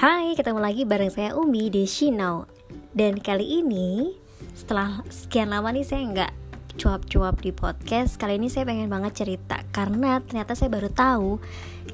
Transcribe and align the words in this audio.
Hai, 0.00 0.32
ketemu 0.32 0.64
lagi 0.64 0.88
bareng 0.88 1.12
saya 1.12 1.36
Umi 1.36 1.68
di 1.68 1.84
Shinau. 1.84 2.48
Dan 2.96 3.20
kali 3.20 3.60
ini, 3.60 4.16
setelah 4.56 5.04
sekian 5.12 5.52
lama 5.52 5.68
nih 5.76 5.84
saya 5.84 6.00
nggak 6.08 6.32
cuap-cuap 6.80 7.44
di 7.44 7.52
podcast 7.52 8.16
Kali 8.16 8.40
ini 8.40 8.48
saya 8.48 8.64
pengen 8.64 8.88
banget 8.88 9.12
cerita. 9.12 9.60
Karena 9.68 10.16
ternyata 10.24 10.56
saya 10.56 10.72
baru 10.72 10.88
tahu 10.88 11.36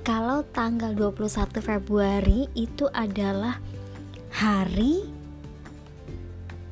Kalau 0.06 0.46
tanggal 0.54 0.94
21 0.94 1.58
Februari 1.58 2.46
itu 2.54 2.86
adalah 2.94 3.58
Hari 4.38 5.02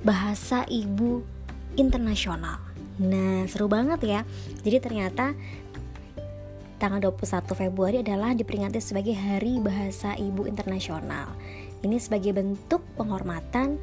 Bahasa 0.06 0.62
Ibu 0.70 1.18
Internasional. 1.74 2.62
Nah, 3.02 3.42
seru 3.50 3.66
banget 3.66 4.06
ya. 4.06 4.20
Jadi 4.62 4.78
ternyata 4.78 5.34
tanggal 6.84 7.16
21 7.16 7.48
Februari 7.56 8.04
adalah 8.04 8.36
diperingati 8.36 8.76
sebagai 8.76 9.16
Hari 9.16 9.56
Bahasa 9.56 10.12
Ibu 10.20 10.44
Internasional. 10.44 11.32
Ini 11.80 11.96
sebagai 11.96 12.36
bentuk 12.36 12.84
penghormatan 13.00 13.80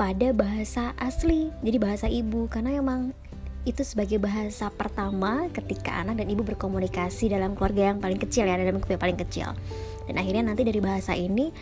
pada 0.00 0.32
bahasa 0.32 0.96
asli, 0.96 1.52
jadi 1.60 1.76
bahasa 1.76 2.08
ibu 2.08 2.48
karena 2.48 2.80
memang 2.80 3.12
itu 3.68 3.84
sebagai 3.84 4.16
bahasa 4.16 4.72
pertama 4.72 5.52
ketika 5.52 6.00
anak 6.00 6.24
dan 6.24 6.32
ibu 6.32 6.40
berkomunikasi 6.48 7.28
dalam 7.28 7.52
keluarga 7.52 7.92
yang 7.92 8.00
paling 8.00 8.16
kecil 8.16 8.48
ya, 8.48 8.56
dalam 8.56 8.80
keluarga 8.80 9.04
paling 9.04 9.20
kecil. 9.20 9.52
Dan 10.08 10.16
akhirnya 10.16 10.48
nanti 10.48 10.64
dari 10.64 10.80
bahasa 10.80 11.12
ini 11.12 11.52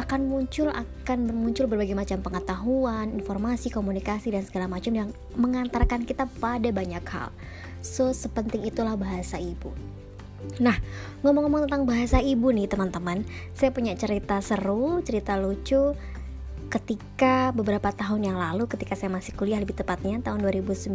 akan 0.00 0.26
muncul 0.26 0.72
akan 0.72 1.18
muncul 1.30 1.68
berbagai 1.68 1.92
macam 1.92 2.24
pengetahuan, 2.24 3.12
informasi, 3.12 3.68
komunikasi 3.68 4.32
dan 4.32 4.42
segala 4.42 4.66
macam 4.66 4.92
yang 4.96 5.08
mengantarkan 5.36 6.08
kita 6.08 6.24
pada 6.40 6.72
banyak 6.72 7.04
hal. 7.04 7.28
So, 7.84 8.12
sepenting 8.16 8.64
itulah 8.64 8.96
bahasa 8.96 9.36
ibu. 9.36 9.72
Nah, 10.60 10.76
ngomong-ngomong 11.20 11.68
tentang 11.68 11.84
bahasa 11.84 12.18
ibu 12.24 12.48
nih 12.48 12.68
teman-teman, 12.68 13.28
saya 13.52 13.70
punya 13.70 13.92
cerita 13.92 14.40
seru, 14.40 15.04
cerita 15.04 15.36
lucu 15.36 15.92
ketika 16.70 17.50
beberapa 17.50 17.90
tahun 17.90 18.30
yang 18.30 18.38
lalu 18.38 18.70
ketika 18.70 18.94
saya 18.94 19.10
masih 19.10 19.34
kuliah 19.34 19.58
lebih 19.58 19.74
tepatnya 19.74 20.22
tahun 20.22 20.38
2009 20.38 20.94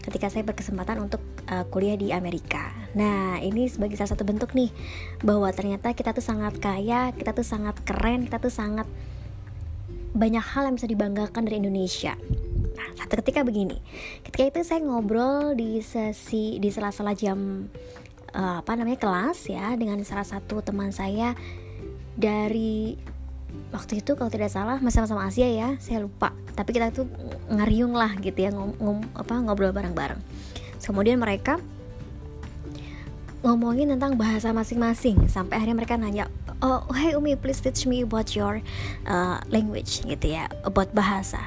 ketika 0.00 0.32
saya 0.32 0.42
berkesempatan 0.44 1.00
untuk 1.00 1.20
uh, 1.48 1.64
kuliah 1.68 1.96
di 1.96 2.10
Amerika. 2.10 2.72
Nah, 2.96 3.38
ini 3.38 3.68
sebagai 3.68 3.94
salah 4.00 4.16
satu 4.16 4.24
bentuk 4.24 4.52
nih 4.56 4.72
bahwa 5.20 5.48
ternyata 5.52 5.92
kita 5.92 6.16
tuh 6.16 6.24
sangat 6.24 6.56
kaya, 6.58 7.12
kita 7.12 7.36
tuh 7.36 7.44
sangat 7.44 7.76
keren, 7.84 8.24
kita 8.26 8.40
tuh 8.40 8.52
sangat 8.52 8.88
banyak 10.10 10.42
hal 10.42 10.66
yang 10.66 10.74
bisa 10.74 10.90
dibanggakan 10.90 11.46
dari 11.46 11.62
Indonesia 11.62 12.18
satu 13.10 13.26
ketika 13.26 13.42
begini 13.42 13.78
ketika 14.22 14.44
itu 14.46 14.60
saya 14.62 14.80
ngobrol 14.84 15.54
di 15.56 15.82
sesi 15.82 16.62
di 16.62 16.68
sela-sela 16.70 17.16
jam 17.16 17.66
uh, 18.34 18.62
apa 18.62 18.72
namanya 18.78 19.02
kelas 19.02 19.50
ya 19.50 19.74
dengan 19.74 19.98
salah 20.06 20.26
satu 20.26 20.62
teman 20.62 20.94
saya 20.94 21.34
dari 22.14 22.94
waktu 23.70 24.02
itu 24.02 24.18
kalau 24.18 24.30
tidak 24.30 24.50
salah 24.50 24.82
masih 24.82 25.02
sama-sama 25.02 25.30
Asia 25.30 25.46
ya 25.46 25.78
saya 25.78 26.02
lupa. 26.02 26.34
Tapi 26.54 26.70
kita 26.74 26.90
tuh 26.90 27.06
ngariung 27.50 27.94
lah 27.94 28.14
gitu 28.18 28.36
ya 28.36 28.50
ngom, 28.50 28.74
ngom 28.78 28.98
apa 29.14 29.34
ngobrol 29.40 29.70
bareng-bareng. 29.70 30.20
Kemudian 30.82 31.22
mereka 31.22 31.62
ngomongin 33.40 33.88
tentang 33.96 34.20
bahasa 34.20 34.52
masing-masing 34.52 35.24
sampai 35.24 35.56
akhirnya 35.56 35.76
mereka 35.80 35.96
nanya 35.96 36.28
oh 36.60 36.84
hey 36.92 37.16
Umi 37.16 37.40
please 37.40 37.64
teach 37.64 37.88
me 37.88 38.04
about 38.04 38.36
your 38.36 38.60
uh, 39.08 39.40
language 39.48 40.04
gitu 40.04 40.36
ya 40.36 40.44
about 40.68 40.92
bahasa. 40.92 41.40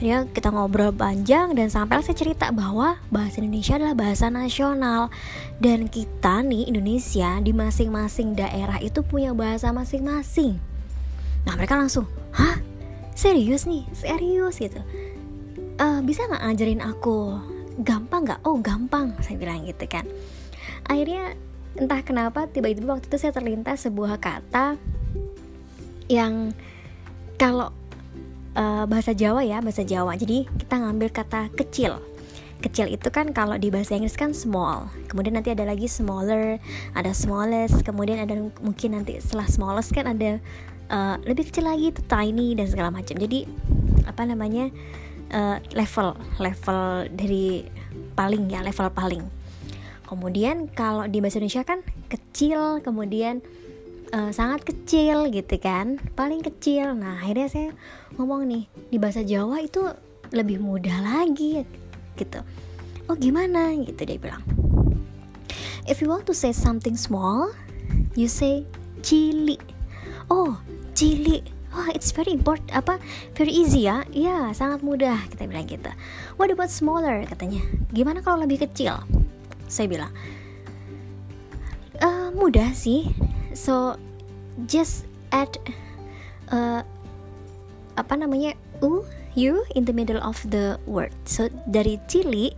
Ya 0.00 0.24
kita 0.24 0.48
ngobrol 0.48 0.94
panjang 0.94 1.52
dan 1.52 1.68
sampai 1.68 2.00
saya 2.00 2.16
cerita 2.16 2.48
bahwa 2.48 2.96
bahasa 3.12 3.44
Indonesia 3.44 3.76
adalah 3.76 3.96
bahasa 3.96 4.32
nasional. 4.32 5.12
Dan 5.60 5.92
kita 5.92 6.40
nih 6.40 6.72
Indonesia 6.72 7.38
di 7.44 7.52
masing-masing 7.52 8.34
daerah 8.34 8.80
itu 8.80 9.04
punya 9.04 9.36
bahasa 9.36 9.68
masing-masing 9.70 10.73
nah 11.44 11.54
mereka 11.56 11.76
langsung 11.76 12.08
hah? 12.34 12.58
Serius 13.14 13.64
nih? 13.70 13.86
Serius? 13.94 14.58
gitu. 14.58 14.82
Uh, 15.78 16.02
bisa 16.02 16.26
nggak 16.26 16.42
ngajarin 16.42 16.82
aku 16.82 17.38
gampang 17.86 18.26
nggak? 18.26 18.40
Oh 18.42 18.58
gampang 18.58 19.14
saya 19.22 19.38
bilang 19.38 19.62
gitu 19.62 19.86
kan. 19.86 20.02
Akhirnya 20.90 21.38
entah 21.78 22.02
kenapa 22.02 22.46
tiba-tiba 22.50 22.98
waktu 22.98 23.06
itu 23.06 23.18
saya 23.18 23.34
terlintas 23.34 23.86
sebuah 23.86 24.18
kata 24.18 24.78
yang 26.10 26.54
kalau 27.38 27.70
uh, 28.58 28.84
bahasa 28.86 29.14
Jawa 29.14 29.46
ya 29.46 29.62
bahasa 29.62 29.86
Jawa. 29.86 30.18
Jadi 30.18 30.50
kita 30.58 30.74
ngambil 30.82 31.08
kata 31.14 31.50
kecil 31.54 31.98
kecil 32.64 32.88
itu 32.88 33.08
kan 33.12 33.36
kalau 33.36 33.60
di 33.60 33.68
bahasa 33.68 33.94
Inggris 33.94 34.16
kan 34.16 34.32
small. 34.32 34.88
Kemudian 35.12 35.36
nanti 35.36 35.52
ada 35.52 35.68
lagi 35.68 35.84
smaller 35.84 36.56
ada 36.96 37.12
smallest 37.12 37.84
kemudian 37.84 38.24
ada 38.24 38.34
mungkin 38.64 38.96
nanti 38.96 39.20
setelah 39.20 39.44
smallest 39.44 39.92
kan 39.92 40.08
ada 40.08 40.40
uh, 40.88 41.20
lebih 41.28 41.52
kecil 41.52 41.68
lagi 41.68 41.92
itu 41.92 42.00
tiny 42.08 42.56
dan 42.56 42.66
segala 42.66 42.88
macam. 42.88 43.20
Jadi 43.20 43.44
apa 44.08 44.24
namanya 44.24 44.72
uh, 45.36 45.60
level 45.76 46.16
level 46.40 46.80
dari 47.12 47.68
paling 48.16 48.48
ya 48.48 48.64
level 48.64 48.88
paling. 48.90 49.24
Kemudian 50.08 50.72
kalau 50.72 51.04
di 51.04 51.20
bahasa 51.20 51.40
Indonesia 51.40 51.64
kan 51.68 51.84
kecil 52.08 52.80
kemudian 52.80 53.44
uh, 54.12 54.30
sangat 54.32 54.64
kecil 54.64 55.28
gitu 55.28 55.56
kan 55.60 56.00
paling 56.16 56.40
kecil. 56.40 56.96
Nah 56.96 57.20
akhirnya 57.20 57.48
saya 57.50 57.68
ngomong 58.16 58.48
nih 58.48 58.64
di 58.88 58.96
bahasa 58.96 59.20
Jawa 59.20 59.60
itu 59.60 59.84
lebih 60.32 60.58
mudah 60.58 60.98
lagi 61.04 61.62
gitu 62.16 62.40
oh 63.10 63.16
gimana 63.18 63.74
gitu 63.84 64.02
dia 64.06 64.18
bilang 64.18 64.42
if 65.86 66.00
you 66.00 66.08
want 66.08 66.24
to 66.24 66.34
say 66.34 66.50
something 66.54 66.96
small 66.96 67.52
you 68.16 68.30
say 68.30 68.64
cili 69.04 69.58
oh 70.30 70.58
cili 70.96 71.42
Wah, 71.74 71.90
oh, 71.90 71.98
it's 71.98 72.14
very 72.14 72.30
important 72.30 72.70
apa 72.70 73.02
very 73.34 73.50
easy 73.50 73.90
ya? 73.90 74.06
Iya, 74.14 74.54
sangat 74.54 74.86
mudah 74.86 75.26
kita 75.26 75.50
bilang 75.50 75.66
gitu. 75.66 75.90
What 76.38 76.46
about 76.54 76.70
smaller 76.70 77.26
katanya? 77.26 77.66
Gimana 77.90 78.22
kalau 78.22 78.46
lebih 78.46 78.62
kecil? 78.62 79.02
saya 79.68 79.90
bilang 79.90 80.12
uh, 81.98 82.28
mudah 82.30 82.70
sih 82.76 83.10
so 83.56 83.98
just 84.68 85.08
add 85.32 85.50
uh, 86.54 86.86
apa 87.98 88.14
namanya 88.14 88.54
u 88.82 89.02
you 89.34 89.66
in 89.74 89.84
the 89.84 89.94
middle 89.94 90.22
of 90.22 90.38
the 90.48 90.78
word 90.86 91.10
so 91.26 91.50
dari 91.66 91.98
cili 92.06 92.54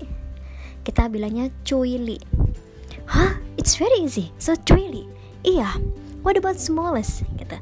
kita 0.87 1.11
bilangnya 1.11 1.51
cuili 1.67 2.23
hah? 3.11 3.39
It's 3.59 3.75
very 3.75 4.07
easy. 4.07 4.31
So 4.39 4.55
cuili 4.55 5.11
iya. 5.43 5.75
What 6.23 6.39
about 6.39 6.63
smallest? 6.63 7.27
Gitu 7.35 7.59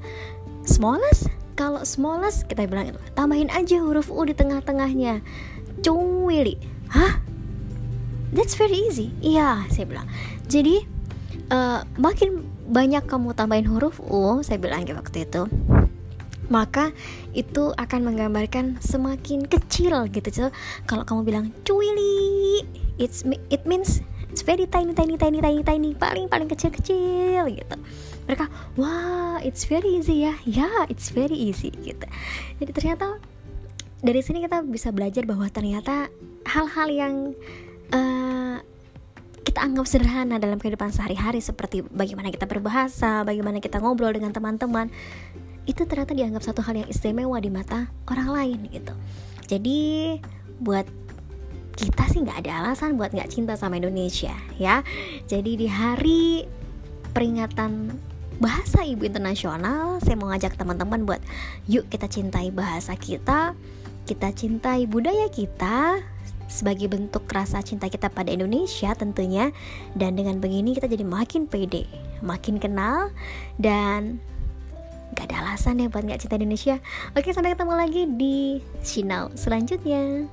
smallest? 0.68 1.32
Kalau 1.56 1.80
smallest 1.86 2.44
kita 2.50 2.68
bilang 2.68 2.92
itu. 2.92 3.00
Tambahin 3.16 3.48
aja 3.48 3.80
huruf 3.80 4.12
u 4.12 4.20
di 4.28 4.36
tengah-tengahnya. 4.36 5.24
Cuili 5.80 6.60
hah? 6.92 7.20
That's 8.36 8.58
very 8.58 8.76
easy. 8.76 9.16
Iya 9.24 9.64
saya 9.72 9.88
bilang. 9.88 10.08
Jadi 10.44 10.84
uh, 11.48 11.86
makin 11.96 12.44
banyak 12.64 13.08
kamu 13.08 13.36
tambahin 13.36 13.68
huruf 13.68 14.00
u 14.00 14.44
saya 14.44 14.60
bilang 14.60 14.84
waktu 14.84 15.24
itu 15.24 15.48
maka 16.54 16.94
itu 17.34 17.74
akan 17.74 18.14
menggambarkan 18.14 18.78
semakin 18.78 19.42
kecil 19.50 20.06
gitu 20.06 20.28
so, 20.30 20.46
kalau 20.86 21.02
kamu 21.02 21.20
bilang 21.26 21.46
cuili 21.66 22.62
it's 23.02 23.26
it 23.50 23.66
means 23.66 24.06
it's 24.30 24.42
very 24.46 24.66
tiny 24.70 24.94
tiny 24.94 25.18
tiny 25.18 25.38
tiny 25.42 25.62
tiny 25.62 25.90
paling 25.94 26.26
paling 26.30 26.50
kecil 26.50 26.70
kecil 26.74 27.46
gitu. 27.50 27.76
Mereka 28.26 28.50
wah 28.78 29.38
it's 29.42 29.66
very 29.66 29.98
easy 30.02 30.26
ya. 30.26 30.34
Ya 30.42 30.66
yeah, 30.66 30.80
it's 30.90 31.14
very 31.14 31.34
easy 31.34 31.70
gitu. 31.70 32.06
Jadi 32.58 32.70
ternyata 32.74 33.22
dari 34.02 34.20
sini 34.26 34.42
kita 34.42 34.66
bisa 34.66 34.90
belajar 34.90 35.22
bahwa 35.22 35.46
ternyata 35.50 36.10
hal-hal 36.50 36.88
yang 36.90 37.14
uh, 37.94 38.58
kita 39.44 39.60
anggap 39.60 39.86
sederhana 39.86 40.42
dalam 40.42 40.58
kehidupan 40.58 40.90
sehari-hari 40.90 41.38
seperti 41.38 41.86
bagaimana 41.86 42.34
kita 42.34 42.50
berbahasa, 42.50 43.22
bagaimana 43.22 43.62
kita 43.62 43.78
ngobrol 43.78 44.10
dengan 44.10 44.34
teman-teman, 44.34 44.90
itu 45.64 45.82
ternyata 45.88 46.12
dianggap 46.12 46.42
satu 46.44 46.60
hal 46.60 46.84
yang 46.84 46.88
istimewa 46.88 47.40
di 47.40 47.48
mata 47.48 47.88
orang 48.08 48.28
lain 48.30 48.58
gitu. 48.68 48.94
Jadi 49.48 49.80
buat 50.60 50.84
kita 51.74 52.06
sih 52.06 52.22
nggak 52.22 52.46
ada 52.46 52.64
alasan 52.64 52.94
buat 52.94 53.10
nggak 53.10 53.30
cinta 53.32 53.58
sama 53.58 53.80
Indonesia 53.80 54.32
ya. 54.60 54.84
Jadi 55.26 55.58
di 55.58 55.66
hari 55.68 56.44
peringatan 57.12 57.90
bahasa 58.38 58.82
ibu 58.82 59.06
internasional, 59.06 60.02
saya 60.02 60.18
mau 60.18 60.30
ngajak 60.30 60.58
teman-teman 60.58 61.06
buat 61.06 61.22
yuk 61.70 61.86
kita 61.88 62.10
cintai 62.10 62.50
bahasa 62.50 62.98
kita, 62.98 63.54
kita 64.04 64.28
cintai 64.34 64.90
budaya 64.90 65.30
kita, 65.30 66.02
sebagai 66.50 66.86
bentuk 66.86 67.24
rasa 67.30 67.62
cinta 67.64 67.90
kita 67.90 68.12
pada 68.12 68.30
Indonesia 68.30 68.92
tentunya 68.94 69.50
dan 69.96 70.14
dengan 70.14 70.38
begini 70.38 70.76
kita 70.76 70.86
jadi 70.86 71.02
makin 71.02 71.48
pede 71.48 71.88
makin 72.20 72.60
kenal 72.60 73.10
dan 73.58 74.20
gak 75.14 75.30
ada 75.30 75.46
alasan 75.46 75.80
ya 75.80 75.88
buat 75.88 76.04
gak 76.04 76.26
cinta 76.26 76.36
Indonesia. 76.36 76.76
Oke 77.14 77.30
sampai 77.30 77.54
ketemu 77.54 77.74
lagi 77.78 78.02
di 78.10 78.58
Sinau 78.82 79.30
selanjutnya 79.38 80.26